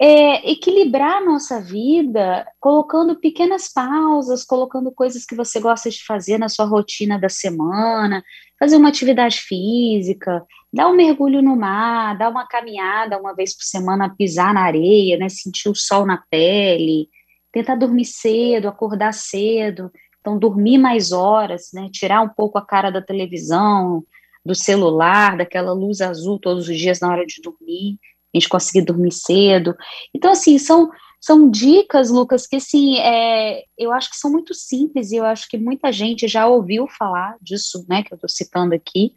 é, 0.00 0.50
equilibrar 0.50 1.16
a 1.16 1.24
nossa 1.24 1.60
vida 1.60 2.46
colocando 2.60 3.18
pequenas 3.18 3.68
pausas, 3.72 4.44
colocando 4.44 4.92
coisas 4.92 5.24
que 5.24 5.34
você 5.34 5.58
gosta 5.58 5.90
de 5.90 6.04
fazer 6.04 6.38
na 6.38 6.48
sua 6.48 6.66
rotina 6.66 7.18
da 7.18 7.28
semana, 7.28 8.22
fazer 8.58 8.76
uma 8.76 8.88
atividade 8.88 9.40
física, 9.40 10.44
dar 10.72 10.88
um 10.88 10.94
mergulho 10.94 11.42
no 11.42 11.56
mar, 11.56 12.16
dar 12.16 12.30
uma 12.30 12.46
caminhada 12.46 13.18
uma 13.18 13.34
vez 13.34 13.56
por 13.56 13.64
semana, 13.64 14.14
pisar 14.16 14.54
na 14.54 14.62
areia, 14.62 15.18
né, 15.18 15.28
sentir 15.28 15.68
o 15.68 15.74
sol 15.74 16.06
na 16.06 16.22
pele, 16.30 17.08
tentar 17.50 17.74
dormir 17.74 18.04
cedo, 18.04 18.68
acordar 18.68 19.12
cedo, 19.12 19.90
então 20.20 20.38
dormir 20.38 20.78
mais 20.78 21.10
horas, 21.10 21.70
né, 21.72 21.88
tirar 21.90 22.20
um 22.20 22.28
pouco 22.28 22.56
a 22.56 22.64
cara 22.64 22.90
da 22.90 23.02
televisão, 23.02 24.04
do 24.48 24.54
celular, 24.54 25.36
daquela 25.36 25.72
luz 25.72 26.00
azul 26.00 26.38
todos 26.38 26.68
os 26.68 26.76
dias 26.76 27.00
na 27.00 27.10
hora 27.10 27.26
de 27.26 27.42
dormir, 27.42 27.98
a 28.34 28.38
gente 28.38 28.48
conseguir 28.48 28.80
dormir 28.80 29.12
cedo. 29.12 29.76
Então, 30.14 30.30
assim, 30.32 30.58
são, 30.58 30.90
são 31.20 31.50
dicas, 31.50 32.08
Lucas, 32.08 32.46
que, 32.46 32.56
assim, 32.56 32.96
é, 32.98 33.62
eu 33.76 33.92
acho 33.92 34.08
que 34.10 34.16
são 34.16 34.32
muito 34.32 34.54
simples 34.54 35.12
e 35.12 35.16
eu 35.16 35.26
acho 35.26 35.46
que 35.48 35.58
muita 35.58 35.92
gente 35.92 36.26
já 36.26 36.46
ouviu 36.46 36.88
falar 36.88 37.36
disso, 37.42 37.84
né, 37.86 38.02
que 38.02 38.12
eu 38.12 38.16
estou 38.16 38.28
citando 38.28 38.74
aqui, 38.74 39.12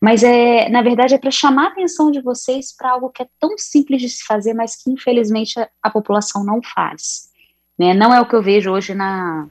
mas, 0.00 0.24
é, 0.24 0.68
na 0.68 0.82
verdade, 0.82 1.14
é 1.14 1.18
para 1.18 1.30
chamar 1.30 1.66
a 1.66 1.68
atenção 1.68 2.10
de 2.10 2.20
vocês 2.20 2.74
para 2.76 2.90
algo 2.90 3.10
que 3.10 3.22
é 3.22 3.28
tão 3.38 3.56
simples 3.56 4.02
de 4.02 4.08
se 4.08 4.24
fazer, 4.24 4.52
mas 4.52 4.74
que, 4.74 4.90
infelizmente, 4.90 5.60
a, 5.60 5.68
a 5.80 5.90
população 5.90 6.44
não 6.44 6.60
faz. 6.60 7.30
Né? 7.78 7.94
Não 7.94 8.12
é 8.12 8.20
o 8.20 8.26
que 8.26 8.34
eu 8.34 8.42
vejo 8.42 8.72
hoje 8.72 8.94
na, 8.94 9.46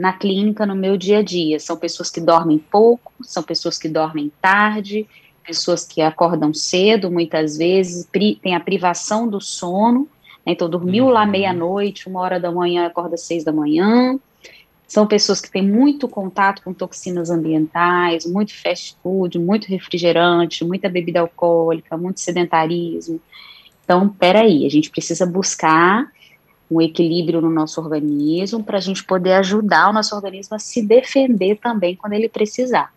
na 0.00 0.14
clínica, 0.14 0.64
no 0.64 0.74
meu 0.74 0.96
dia 0.96 1.18
a 1.18 1.22
dia. 1.22 1.60
São 1.60 1.76
pessoas 1.76 2.08
que 2.08 2.22
dormem 2.22 2.56
pouco, 2.56 3.12
são 3.20 3.42
pessoas 3.42 3.76
que 3.76 3.86
dormem 3.86 4.32
tarde, 4.40 5.06
pessoas 5.46 5.84
que 5.84 6.00
acordam 6.00 6.54
cedo, 6.54 7.10
muitas 7.10 7.58
vezes, 7.58 8.08
tem 8.42 8.54
a 8.54 8.60
privação 8.60 9.28
do 9.28 9.42
sono, 9.42 10.08
né, 10.46 10.54
então 10.54 10.70
dormiu 10.70 11.04
uhum. 11.04 11.10
lá 11.10 11.26
meia-noite, 11.26 12.08
uma 12.08 12.20
hora 12.20 12.40
da 12.40 12.50
manhã, 12.50 12.86
acorda 12.86 13.18
seis 13.18 13.44
da 13.44 13.52
manhã, 13.52 14.18
são 14.88 15.06
pessoas 15.06 15.38
que 15.38 15.50
têm 15.50 15.62
muito 15.62 16.08
contato 16.08 16.62
com 16.62 16.72
toxinas 16.72 17.28
ambientais, 17.28 18.24
muito 18.24 18.54
fast 18.54 18.96
food, 19.02 19.38
muito 19.38 19.66
refrigerante, 19.66 20.64
muita 20.64 20.88
bebida 20.88 21.20
alcoólica, 21.20 21.98
muito 21.98 22.20
sedentarismo. 22.20 23.20
Então, 23.84 24.08
peraí, 24.08 24.64
a 24.64 24.70
gente 24.70 24.90
precisa 24.90 25.26
buscar 25.26 26.10
um 26.70 26.80
equilíbrio 26.80 27.40
no 27.40 27.50
nosso 27.50 27.80
organismo 27.80 28.62
para 28.62 28.78
a 28.78 28.80
gente 28.80 29.02
poder 29.04 29.32
ajudar 29.34 29.90
o 29.90 29.92
nosso 29.92 30.14
organismo 30.14 30.54
a 30.54 30.58
se 30.58 30.82
defender 30.82 31.56
também 31.56 31.96
quando 31.96 32.12
ele 32.12 32.28
precisar. 32.28 32.92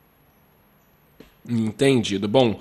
Entendido. 1.47 2.27
Bom, 2.27 2.59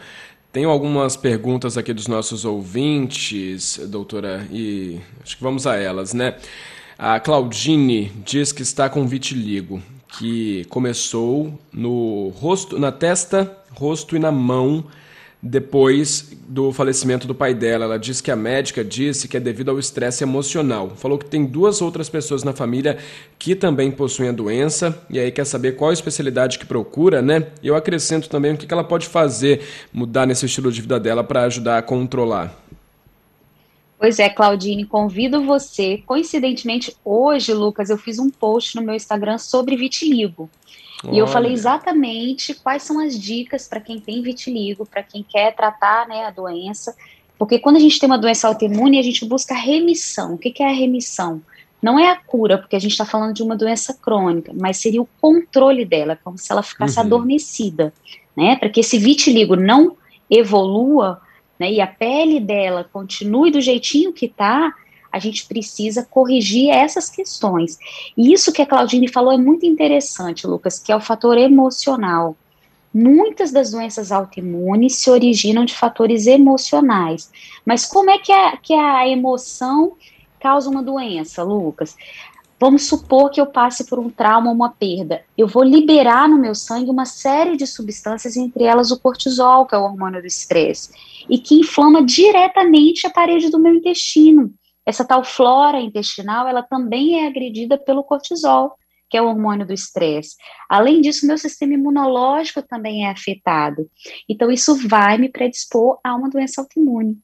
tenho 0.52 0.70
algumas 0.70 1.16
perguntas 1.16 1.76
aqui 1.76 1.92
dos 1.92 2.08
nossos 2.08 2.44
ouvintes, 2.44 3.78
doutora, 3.88 4.46
e 4.50 5.00
acho 5.22 5.36
que 5.36 5.42
vamos 5.42 5.66
a 5.66 5.76
elas, 5.76 6.12
né? 6.14 6.36
A 6.98 7.18
Claudine 7.20 8.12
diz 8.24 8.52
que 8.52 8.62
está 8.62 8.88
com 8.88 9.06
vitiligo, 9.06 9.82
que 10.18 10.64
começou 10.66 11.58
no 11.72 12.28
rosto, 12.28 12.78
na 12.78 12.92
testa, 12.92 13.56
rosto 13.74 14.14
e 14.14 14.18
na 14.18 14.30
mão 14.30 14.84
depois 15.42 16.30
do 16.46 16.72
falecimento 16.72 17.26
do 17.26 17.34
pai 17.34 17.52
dela. 17.52 17.84
Ela 17.84 17.98
disse 17.98 18.22
que 18.22 18.30
a 18.30 18.36
médica 18.36 18.84
disse 18.84 19.26
que 19.26 19.36
é 19.36 19.40
devido 19.40 19.70
ao 19.70 19.78
estresse 19.78 20.22
emocional. 20.22 20.90
Falou 20.90 21.18
que 21.18 21.26
tem 21.26 21.44
duas 21.44 21.82
outras 21.82 22.08
pessoas 22.08 22.44
na 22.44 22.52
família 22.52 22.98
que 23.38 23.56
também 23.56 23.90
possuem 23.90 24.28
a 24.28 24.32
doença 24.32 25.04
e 25.10 25.18
aí 25.18 25.32
quer 25.32 25.44
saber 25.44 25.72
qual 25.72 25.90
a 25.90 25.94
especialidade 25.94 26.60
que 26.60 26.66
procura, 26.66 27.20
né? 27.20 27.48
Eu 27.60 27.74
acrescento 27.74 28.28
também 28.28 28.52
o 28.52 28.56
que 28.56 28.72
ela 28.72 28.84
pode 28.84 29.08
fazer, 29.08 29.62
mudar 29.92 30.26
nesse 30.26 30.46
estilo 30.46 30.70
de 30.70 30.80
vida 30.80 31.00
dela 31.00 31.24
para 31.24 31.42
ajudar 31.42 31.78
a 31.78 31.82
controlar. 31.82 32.56
Pois 33.98 34.18
é, 34.18 34.28
Claudine, 34.28 34.84
convido 34.84 35.44
você. 35.44 36.02
Coincidentemente, 36.06 36.96
hoje, 37.04 37.52
Lucas, 37.52 37.88
eu 37.88 37.96
fiz 37.96 38.18
um 38.18 38.30
post 38.30 38.76
no 38.76 38.82
meu 38.82 38.94
Instagram 38.94 39.38
sobre 39.38 39.76
vitiligo. 39.76 40.50
Olha. 41.04 41.14
E 41.14 41.18
eu 41.18 41.26
falei 41.26 41.52
exatamente 41.52 42.54
quais 42.54 42.82
são 42.82 43.00
as 43.00 43.18
dicas 43.18 43.66
para 43.66 43.80
quem 43.80 43.98
tem 43.98 44.22
vitiligo, 44.22 44.86
para 44.86 45.02
quem 45.02 45.22
quer 45.22 45.54
tratar 45.54 46.06
né, 46.06 46.24
a 46.24 46.30
doença. 46.30 46.94
Porque 47.38 47.58
quando 47.58 47.76
a 47.76 47.80
gente 47.80 47.98
tem 47.98 48.08
uma 48.08 48.18
doença 48.18 48.46
autoimune, 48.46 48.98
a 48.98 49.02
gente 49.02 49.24
busca 49.24 49.54
remissão. 49.54 50.34
O 50.34 50.38
que, 50.38 50.50
que 50.50 50.62
é 50.62 50.68
a 50.68 50.74
remissão? 50.74 51.42
Não 51.82 51.98
é 51.98 52.08
a 52.08 52.16
cura, 52.16 52.56
porque 52.56 52.76
a 52.76 52.78
gente 52.78 52.92
está 52.92 53.04
falando 53.04 53.34
de 53.34 53.42
uma 53.42 53.56
doença 53.56 53.92
crônica, 53.92 54.52
mas 54.54 54.76
seria 54.76 55.02
o 55.02 55.08
controle 55.20 55.84
dela, 55.84 56.16
como 56.22 56.38
se 56.38 56.52
ela 56.52 56.62
ficasse 56.62 56.96
uhum. 56.96 57.04
adormecida, 57.04 57.92
né? 58.36 58.54
Para 58.54 58.68
que 58.68 58.78
esse 58.78 58.96
vitiligo 58.96 59.56
não 59.56 59.96
evolua, 60.30 61.20
né? 61.58 61.72
E 61.72 61.80
a 61.80 61.86
pele 61.88 62.38
dela 62.38 62.88
continue 62.92 63.50
do 63.50 63.60
jeitinho 63.60 64.12
que 64.12 64.26
está, 64.26 64.72
a 65.12 65.18
gente 65.18 65.46
precisa 65.46 66.06
corrigir 66.10 66.70
essas 66.70 67.10
questões. 67.10 67.78
E 68.16 68.32
isso 68.32 68.52
que 68.52 68.62
a 68.62 68.66
Claudine 68.66 69.06
falou 69.08 69.32
é 69.32 69.36
muito 69.36 69.66
interessante, 69.66 70.46
Lucas, 70.46 70.78
que 70.78 70.90
é 70.90 70.96
o 70.96 71.00
fator 71.00 71.36
emocional. 71.36 72.34
Muitas 72.94 73.52
das 73.52 73.70
doenças 73.70 74.10
autoimunes 74.10 74.96
se 74.96 75.10
originam 75.10 75.64
de 75.64 75.74
fatores 75.74 76.26
emocionais. 76.26 77.30
Mas 77.64 77.84
como 77.84 78.10
é 78.10 78.18
que 78.18 78.32
a, 78.32 78.56
que 78.56 78.72
a 78.72 79.06
emoção 79.06 79.92
causa 80.40 80.68
uma 80.68 80.82
doença, 80.82 81.42
Lucas? 81.42 81.94
Vamos 82.58 82.86
supor 82.86 83.28
que 83.30 83.40
eu 83.40 83.46
passe 83.46 83.84
por 83.88 83.98
um 83.98 84.08
trauma 84.08 84.48
ou 84.48 84.54
uma 84.54 84.70
perda. 84.70 85.22
Eu 85.36 85.48
vou 85.48 85.64
liberar 85.64 86.28
no 86.28 86.38
meu 86.38 86.54
sangue 86.54 86.90
uma 86.90 87.04
série 87.04 87.56
de 87.56 87.66
substâncias, 87.66 88.36
entre 88.36 88.62
elas 88.62 88.92
o 88.92 89.00
cortisol, 89.00 89.66
que 89.66 89.74
é 89.74 89.78
o 89.78 89.82
hormônio 89.82 90.20
do 90.20 90.26
estresse, 90.28 90.90
e 91.28 91.38
que 91.38 91.56
inflama 91.56 92.04
diretamente 92.04 93.04
a 93.04 93.10
parede 93.10 93.50
do 93.50 93.58
meu 93.58 93.74
intestino. 93.74 94.54
Essa 94.84 95.04
tal 95.04 95.24
flora 95.24 95.80
intestinal, 95.80 96.48
ela 96.48 96.62
também 96.62 97.20
é 97.20 97.26
agredida 97.26 97.78
pelo 97.78 98.02
cortisol, 98.02 98.76
que 99.08 99.16
é 99.16 99.22
o 99.22 99.28
hormônio 99.28 99.66
do 99.66 99.72
estresse. 99.72 100.36
Além 100.68 101.00
disso, 101.00 101.26
meu 101.26 101.36
sistema 101.36 101.74
imunológico 101.74 102.62
também 102.62 103.06
é 103.06 103.10
afetado. 103.10 103.88
Então, 104.28 104.50
isso 104.50 104.74
vai 104.88 105.18
me 105.18 105.28
predispor 105.28 105.98
a 106.02 106.14
uma 106.14 106.30
doença 106.30 106.62
autoimune. 106.62 107.18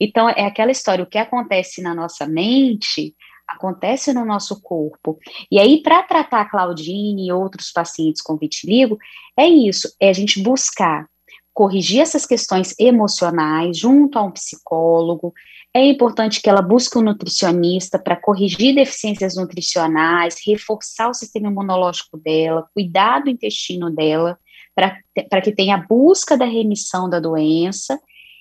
Então, 0.00 0.28
é 0.28 0.46
aquela 0.46 0.70
história, 0.70 1.04
o 1.04 1.08
que 1.08 1.18
acontece 1.18 1.82
na 1.82 1.94
nossa 1.94 2.26
mente, 2.26 3.14
acontece 3.46 4.12
no 4.12 4.24
nosso 4.24 4.60
corpo. 4.62 5.18
E 5.50 5.58
aí, 5.58 5.82
para 5.82 6.02
tratar 6.02 6.40
a 6.40 6.50
Claudine 6.50 7.26
e 7.26 7.32
outros 7.32 7.70
pacientes 7.70 8.22
com 8.22 8.36
vitiligo, 8.36 8.98
é 9.38 9.46
isso, 9.46 9.94
é 10.00 10.08
a 10.08 10.12
gente 10.12 10.42
buscar 10.42 11.06
corrigir 11.52 12.00
essas 12.00 12.26
questões 12.26 12.74
emocionais 12.80 13.78
junto 13.78 14.18
a 14.18 14.22
um 14.22 14.32
psicólogo, 14.32 15.32
é 15.74 15.84
importante 15.84 16.40
que 16.40 16.48
ela 16.48 16.62
busque 16.62 16.96
um 16.96 17.02
nutricionista 17.02 17.98
para 17.98 18.14
corrigir 18.14 18.76
deficiências 18.76 19.34
nutricionais, 19.34 20.36
reforçar 20.46 21.08
o 21.08 21.14
sistema 21.14 21.48
imunológico 21.48 22.16
dela, 22.16 22.68
cuidar 22.72 23.24
do 23.24 23.30
intestino 23.30 23.90
dela, 23.90 24.38
para 24.72 25.42
que 25.42 25.50
tenha 25.50 25.74
a 25.74 25.84
busca 25.86 26.36
da 26.36 26.44
remissão 26.44 27.10
da 27.10 27.18
doença 27.18 27.98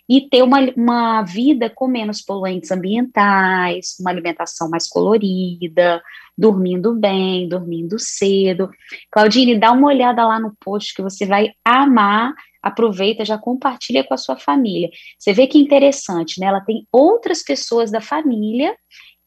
e 0.07 0.21
ter 0.29 0.43
uma, 0.43 0.59
uma 0.75 1.23
vida 1.23 1.71
com 1.71 1.87
menos 1.87 2.21
poluentes 2.21 2.71
ambientais, 2.71 3.95
uma 3.99 4.11
alimentação 4.11 4.69
mais 4.69 4.87
colorida, 4.87 6.03
dormindo 6.37 6.93
bem, 6.93 7.47
dormindo 7.47 7.97
cedo. 7.97 8.69
Claudine, 9.11 9.57
dá 9.57 9.71
uma 9.71 9.87
olhada 9.87 10.23
lá 10.27 10.39
no 10.39 10.55
post 10.59 10.93
que 10.93 11.01
você 11.01 11.25
vai 11.25 11.51
amar 11.65 12.33
aproveita, 12.63 13.25
já 13.25 13.37
compartilha 13.37 14.05
com 14.05 14.13
a 14.13 14.17
sua 14.17 14.37
família. 14.37 14.89
Você 15.19 15.33
vê 15.33 15.45
que 15.45 15.59
interessante, 15.59 16.39
né? 16.39 16.47
Ela 16.47 16.61
tem 16.61 16.87
outras 16.89 17.43
pessoas 17.43 17.91
da 17.91 17.99
família 17.99 18.73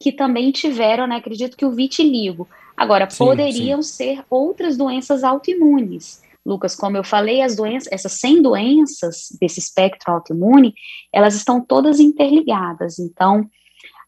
que 0.01 0.11
também 0.11 0.51
tiveram, 0.51 1.05
né? 1.05 1.17
Acredito 1.17 1.55
que 1.55 1.65
o 1.65 1.71
vitiligo. 1.71 2.49
Agora, 2.75 3.07
sim, 3.09 3.17
poderiam 3.19 3.81
sim. 3.83 3.93
ser 3.93 4.25
outras 4.29 4.75
doenças 4.75 5.23
autoimunes. 5.23 6.21
Lucas, 6.43 6.75
como 6.75 6.97
eu 6.97 7.03
falei, 7.03 7.41
as 7.41 7.55
doenças, 7.55 7.91
essas 7.91 8.13
100 8.13 8.41
doenças 8.41 9.27
desse 9.39 9.59
espectro 9.59 10.13
autoimune, 10.13 10.73
elas 11.13 11.35
estão 11.35 11.59
todas 11.61 11.99
interligadas. 11.99 12.97
Então, 12.99 13.47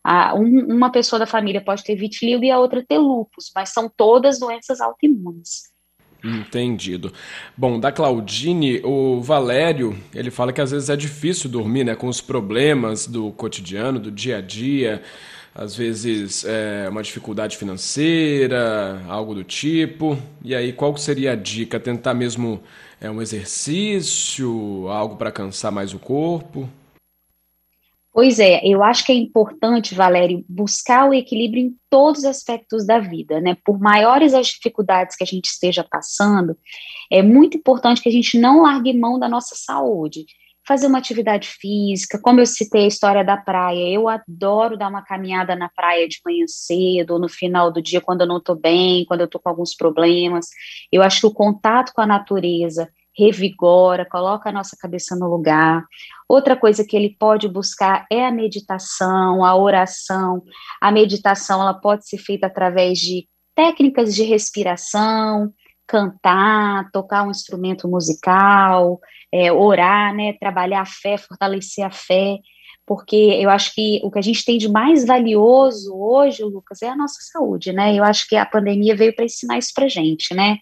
a, 0.04 0.34
um, 0.34 0.74
uma 0.74 0.90
pessoa 0.90 1.20
da 1.20 1.28
família 1.28 1.62
pode 1.62 1.84
ter 1.84 1.96
vitiligo 1.96 2.44
e 2.44 2.50
a 2.50 2.58
outra 2.58 2.84
ter 2.88 2.98
lúpus, 2.98 3.52
mas 3.54 3.70
são 3.70 3.92
todas 3.96 4.40
doenças 4.40 4.80
autoimunes. 4.80 5.70
Entendido. 6.24 7.14
Bom, 7.56 7.80
da 7.80 7.92
Claudine, 7.92 8.82
o 8.84 9.22
Valério, 9.22 9.98
ele 10.14 10.30
fala 10.30 10.52
que 10.52 10.60
às 10.60 10.72
vezes 10.72 10.90
é 10.90 10.96
difícil 10.98 11.50
dormir, 11.50 11.86
né, 11.86 11.96
com 11.96 12.08
os 12.08 12.20
problemas 12.20 13.08
do 13.08 13.32
cotidiano, 13.32 14.00
do 14.00 14.12
dia 14.12 14.38
a 14.38 14.42
dia, 14.42 15.02
às 15.56 15.76
vezes 15.76 16.46
é 16.46 16.88
uma 16.90 17.02
dificuldade 17.02 17.58
financeira, 17.58 19.02
algo 19.08 19.34
do 19.34 19.44
tipo. 19.44 20.18
E 20.44 20.54
aí, 20.54 20.74
qual 20.74 20.96
seria 20.98 21.34
a 21.34 21.36
dica? 21.36 21.80
Tentar 21.80 22.14
mesmo 22.14 22.62
é 23.02 23.10
um 23.10 23.22
exercício, 23.22 24.88
algo 24.90 25.16
para 25.16 25.32
cansar 25.32 25.72
mais 25.72 25.94
o 25.94 26.00
corpo? 26.00 26.70
Pois 28.20 28.38
é, 28.38 28.60
eu 28.66 28.84
acho 28.84 29.06
que 29.06 29.14
é 29.14 29.16
importante, 29.16 29.96
Valério, 29.96 30.44
buscar 30.50 31.08
o 31.08 31.14
equilíbrio 31.14 31.64
em 31.64 31.76
todos 31.90 32.20
os 32.20 32.26
aspectos 32.26 32.86
da 32.86 33.00
vida, 33.00 33.40
né? 33.40 33.56
Por 33.64 33.80
maiores 33.80 34.34
as 34.34 34.48
dificuldades 34.48 35.16
que 35.16 35.24
a 35.24 35.26
gente 35.26 35.46
esteja 35.46 35.86
passando, 35.90 36.54
é 37.10 37.22
muito 37.22 37.56
importante 37.56 38.02
que 38.02 38.10
a 38.10 38.12
gente 38.12 38.38
não 38.38 38.64
largue 38.64 38.92
mão 38.92 39.18
da 39.18 39.30
nossa 39.30 39.56
saúde. 39.56 40.26
fazer 40.68 40.88
uma 40.88 40.98
atividade 40.98 41.48
física, 41.48 42.20
como 42.22 42.42
eu 42.42 42.46
citei 42.46 42.84
a 42.84 42.88
história 42.88 43.24
da 43.24 43.38
praia, 43.38 43.88
eu 43.90 44.10
adoro 44.10 44.78
dar 44.78 44.90
uma 44.90 45.02
caminhada 45.02 45.56
na 45.56 45.70
praia 45.70 46.06
de 46.06 46.20
manhã 46.26 46.44
cedo, 46.46 47.14
ou 47.14 47.20
no 47.20 47.30
final 47.30 47.72
do 47.72 47.82
dia, 47.82 48.02
quando 48.02 48.22
eu 48.22 48.28
não 48.28 48.38
estou 48.38 48.56
bem, 48.56 49.06
quando 49.06 49.22
eu 49.22 49.26
estou 49.28 49.40
com 49.40 49.50
alguns 49.50 49.74
problemas. 49.74 50.48
Eu 50.92 51.02
acho 51.02 51.22
que 51.22 51.28
o 51.28 51.34
contato 51.34 51.94
com 51.94 52.02
a 52.02 52.06
natureza 52.06 52.90
revigora, 53.20 54.06
coloca 54.06 54.50
a 54.50 54.52
nossa 54.52 54.78
cabeça 54.80 55.16
no 55.16 55.28
lugar. 55.28 55.84
Outra 56.28 56.56
coisa 56.56 56.86
que 56.86 56.96
ele 56.96 57.16
pode 57.20 57.48
buscar 57.48 58.06
é 58.12 58.26
a 58.26 58.32
meditação, 58.32 59.44
a 59.44 59.56
oração. 59.56 60.42
A 60.82 60.92
meditação 60.92 61.62
ela 61.62 61.74
pode 61.74 62.08
ser 62.08 62.18
feita 62.18 62.48
através 62.48 63.00
de 63.00 63.28
técnicas 63.56 64.16
de 64.16 64.24
respiração, 64.24 65.52
cantar, 65.86 66.90
tocar 66.92 67.24
um 67.24 67.32
instrumento 67.32 67.88
musical, 67.90 69.00
é, 69.34 69.52
orar, 69.52 70.16
né, 70.16 70.34
trabalhar 70.40 70.82
a 70.82 70.86
fé, 70.86 71.18
fortalecer 71.18 71.86
a 71.86 71.92
fé, 71.92 72.38
porque 72.86 73.16
eu 73.16 73.50
acho 73.50 73.74
que 73.74 74.00
o 74.04 74.10
que 74.10 74.18
a 74.18 74.22
gente 74.22 74.46
tem 74.46 74.58
de 74.58 74.70
mais 74.70 75.06
valioso 75.06 75.94
hoje, 75.96 76.44
Lucas, 76.44 76.82
é 76.82 76.90
a 76.90 76.96
nossa 76.96 77.20
saúde, 77.32 77.72
né? 77.72 77.94
Eu 77.94 78.04
acho 78.04 78.28
que 78.28 78.36
a 78.36 78.46
pandemia 78.46 78.96
veio 78.96 79.16
para 79.16 79.26
ensinar 79.26 79.60
isso 79.60 79.72
para 79.76 79.88
gente, 79.88 80.34
né? 80.34 80.58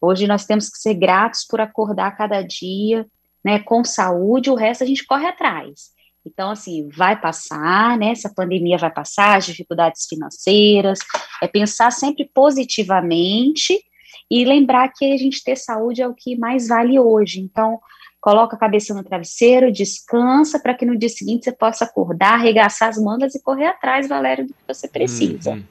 Hoje 0.00 0.26
nós 0.26 0.44
temos 0.44 0.68
que 0.68 0.78
ser 0.78 0.94
gratos 0.94 1.44
por 1.44 1.60
acordar 1.60 2.16
cada 2.16 2.42
dia, 2.42 3.06
né, 3.44 3.58
com 3.58 3.84
saúde, 3.84 4.50
o 4.50 4.54
resto 4.54 4.84
a 4.84 4.86
gente 4.86 5.06
corre 5.06 5.26
atrás. 5.26 5.96
Então, 6.26 6.50
assim, 6.50 6.88
vai 6.94 7.18
passar, 7.18 7.96
né? 7.96 8.10
Essa 8.10 8.28
pandemia 8.28 8.76
vai 8.76 8.90
passar, 8.90 9.38
as 9.38 9.46
dificuldades 9.46 10.06
financeiras, 10.06 10.98
é 11.42 11.48
pensar 11.48 11.90
sempre 11.90 12.28
positivamente 12.34 13.82
e 14.30 14.44
lembrar 14.44 14.92
que 14.92 15.12
a 15.12 15.16
gente 15.16 15.42
ter 15.42 15.56
saúde 15.56 16.02
é 16.02 16.08
o 16.08 16.14
que 16.14 16.36
mais 16.36 16.68
vale 16.68 16.98
hoje. 16.98 17.40
Então, 17.40 17.80
coloca 18.20 18.56
a 18.56 18.58
cabeça 18.58 18.92
no 18.92 19.02
travesseiro, 19.02 19.72
descansa 19.72 20.58
para 20.58 20.74
que 20.74 20.84
no 20.84 20.98
dia 20.98 21.08
seguinte 21.08 21.44
você 21.44 21.52
possa 21.52 21.84
acordar, 21.84 22.34
arregaçar 22.34 22.88
as 22.88 22.98
mangas 22.98 23.34
e 23.34 23.42
correr 23.42 23.66
atrás, 23.66 24.06
Valério, 24.08 24.46
do 24.46 24.52
que 24.52 24.74
você 24.74 24.86
precisa. 24.86 25.52
Uhum. 25.52 25.64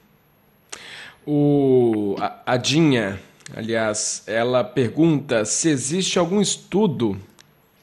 O, 1.25 2.15
a, 2.19 2.53
a 2.53 2.57
Dinha, 2.57 3.19
aliás, 3.55 4.23
ela 4.27 4.63
pergunta 4.63 5.45
se 5.45 5.69
existe 5.69 6.19
algum 6.19 6.41
estudo 6.41 7.19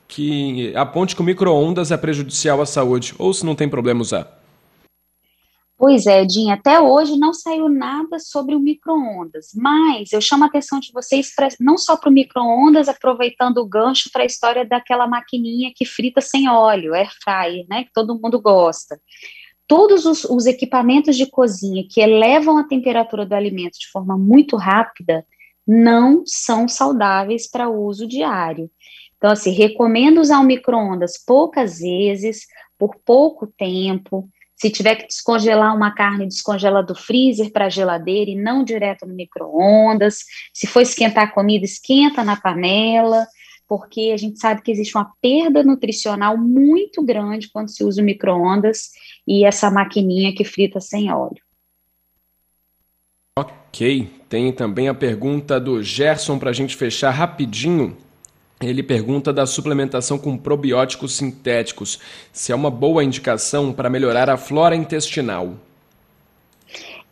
que 0.07 0.75
aponte 0.77 1.17
que 1.17 1.23
o 1.23 1.25
micro-ondas 1.25 1.91
é 1.91 1.97
prejudicial 1.97 2.61
à 2.61 2.67
saúde, 2.67 3.15
ou 3.19 3.33
se 3.35 3.45
não 3.45 3.55
tem 3.55 3.69
problema 3.69 4.01
usar. 4.01 4.41
Pois 5.77 6.07
é, 6.07 6.25
Dinha, 6.25 6.55
até 6.55 6.81
hoje 6.81 7.19
não 7.19 7.35
saiu 7.35 7.69
nada 7.69 8.19
sobre 8.21 8.55
o 8.55 8.61
micro-ondas, 8.61 9.49
mas 9.55 10.13
eu 10.13 10.21
chamo 10.21 10.45
a 10.45 10.47
atenção 10.47 10.79
de 10.79 10.93
vocês 10.93 11.35
pra, 11.35 11.49
não 11.59 11.77
só 11.77 11.97
para 11.97 12.09
o 12.09 12.13
micro-ondas, 12.13 12.89
aproveitando 12.89 13.59
o 13.59 13.67
gancho 13.67 14.09
para 14.13 14.23
a 14.23 14.27
história 14.27 14.65
daquela 14.65 15.09
maquininha 15.09 15.73
que 15.75 15.85
frita 15.85 16.21
sem 16.21 16.49
óleo, 16.49 16.95
air 16.95 17.11
fryer, 17.23 17.67
né, 17.69 17.85
que 17.85 17.93
todo 17.93 18.19
mundo 18.19 18.41
gosta. 18.41 18.99
Todos 19.67 20.07
os, 20.07 20.25
os 20.25 20.47
equipamentos 20.47 21.17
de 21.17 21.27
cozinha 21.27 21.85
que 21.91 22.01
elevam 22.01 22.57
a 22.57 22.65
temperatura 22.65 23.27
do 23.27 23.35
alimento 23.35 23.79
de 23.79 23.91
forma 23.91 24.17
muito 24.17 24.57
rápida 24.57 25.27
não 25.67 26.23
são 26.27 26.69
saudáveis 26.69 27.49
para 27.51 27.69
uso 27.69 28.07
diário. 28.07 28.71
Então, 29.17 29.31
assim, 29.31 29.53
recomendo 29.53 30.21
usar 30.21 30.41
o 30.41 30.45
micro-ondas 30.45 31.13
poucas 31.25 31.79
vezes, 31.79 32.47
por 32.79 32.97
pouco 33.05 33.47
tempo, 33.47 34.29
se 34.57 34.71
tiver 34.71 34.97
que 34.97 35.07
descongelar 35.07 35.75
uma 35.75 35.95
carne, 35.95 36.27
descongela 36.27 36.83
do 36.83 36.95
freezer 36.95 37.51
para 37.51 37.67
a 37.67 37.71
geladeira 37.71 38.31
e 38.31 38.37
não 38.37 38.65
direto 38.65 39.07
no 39.07 39.15
micro-ondas. 39.15 40.21
Se 40.53 40.67
for 40.67 40.81
esquentar 40.81 41.25
a 41.25 41.31
comida, 41.31 41.65
esquenta 41.65 42.23
na 42.23 42.37
panela, 42.37 43.27
porque 43.69 44.11
a 44.13 44.17
gente 44.17 44.39
sabe 44.39 44.63
que 44.63 44.71
existe 44.71 44.97
uma 44.97 45.13
perda 45.21 45.63
nutricional 45.63 46.39
muito 46.39 47.03
grande 47.03 47.51
quando 47.51 47.69
se 47.69 47.83
usa 47.83 48.01
o 48.01 48.05
micro-ondas 48.05 48.91
e 49.27 49.45
essa 49.45 49.71
maquininha 49.71 50.35
que 50.35 50.45
frita 50.45 50.81
sem 50.81 51.13
óleo. 51.13 51.44
Ok, 53.37 54.09
tem 54.29 54.53
também 54.53 54.89
a 54.89 54.95
pergunta 54.95 55.59
do 55.59 55.83
Gerson 55.83 56.39
para 56.39 56.51
a 56.51 56.53
gente 56.53 56.77
fechar 56.77 57.11
rapidinho. 57.11 57.97
Ele 58.61 58.81
pergunta 58.81 59.33
da 59.33 59.45
suplementação 59.45 60.17
com 60.17 60.39
probióticos 60.39 61.17
sintéticos, 61.17 61.99
se 62.33 62.53
é 62.53 62.55
uma 62.55 62.71
boa 62.71 63.03
indicação 63.03 63.73
para 63.73 63.91
melhorar 63.91 64.31
a 64.31 64.37
flora 64.37 64.77
intestinal. 64.77 65.55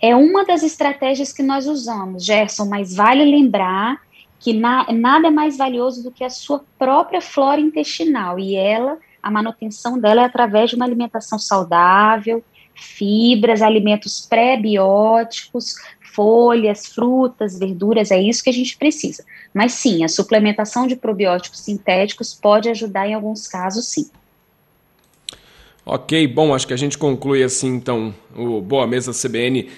É 0.00 0.14
uma 0.14 0.44
das 0.44 0.62
estratégias 0.62 1.32
que 1.32 1.42
nós 1.42 1.66
usamos, 1.66 2.24
Gerson, 2.24 2.66
mas 2.66 2.94
vale 2.94 3.24
lembrar 3.24 4.00
que 4.38 4.52
na, 4.52 4.92
nada 4.92 5.26
é 5.26 5.30
mais 5.32 5.56
valioso 5.56 6.04
do 6.04 6.12
que 6.12 6.22
a 6.22 6.30
sua 6.30 6.64
própria 6.78 7.20
flora 7.20 7.60
intestinal, 7.60 8.38
e 8.38 8.54
ela, 8.54 8.96
a 9.20 9.28
manutenção 9.28 9.98
dela 9.98 10.22
é 10.22 10.24
através 10.24 10.70
de 10.70 10.76
uma 10.76 10.84
alimentação 10.84 11.36
saudável, 11.36 12.44
fibras, 12.74 13.62
alimentos 13.62 14.26
pré-bióticos, 14.28 15.74
folhas, 16.14 16.86
frutas, 16.86 17.58
verduras, 17.58 18.10
é 18.10 18.20
isso 18.20 18.42
que 18.42 18.50
a 18.50 18.52
gente 18.52 18.76
precisa. 18.76 19.24
Mas 19.54 19.72
sim, 19.72 20.04
a 20.04 20.08
suplementação 20.08 20.86
de 20.86 20.96
probióticos 20.96 21.60
sintéticos 21.60 22.34
pode 22.34 22.68
ajudar 22.68 23.08
em 23.08 23.14
alguns 23.14 23.48
casos, 23.48 23.86
sim. 23.86 24.10
Ok, 25.84 26.26
bom, 26.28 26.54
acho 26.54 26.66
que 26.66 26.74
a 26.74 26.76
gente 26.76 26.96
conclui 26.96 27.42
assim 27.42 27.68
então 27.74 28.14
o 28.36 28.60
Boa 28.60 28.86
Mesa 28.86 29.12
CBN 29.12 29.68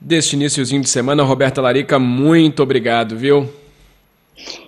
deste 0.00 0.34
iníciozinho 0.34 0.80
de 0.80 0.88
semana. 0.88 1.22
Roberta 1.22 1.60
Larica, 1.60 1.98
muito 1.98 2.62
obrigado, 2.62 3.16
viu? 3.16 3.59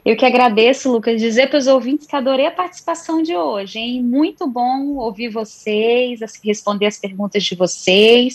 Eu 0.04 0.16
que 0.16 0.24
agradeço, 0.24 0.90
Lucas. 0.90 1.20
Dizer 1.20 1.48
para 1.48 1.58
os 1.58 1.66
ouvintes 1.66 2.06
que 2.06 2.16
adorei 2.16 2.46
a 2.46 2.50
participação 2.50 3.22
de 3.22 3.36
hoje, 3.36 3.78
hein? 3.78 4.02
Muito 4.02 4.46
bom 4.46 4.96
ouvir 4.96 5.28
vocês, 5.28 6.20
responder 6.44 6.86
as 6.86 6.98
perguntas 6.98 7.42
de 7.44 7.54
vocês. 7.54 8.30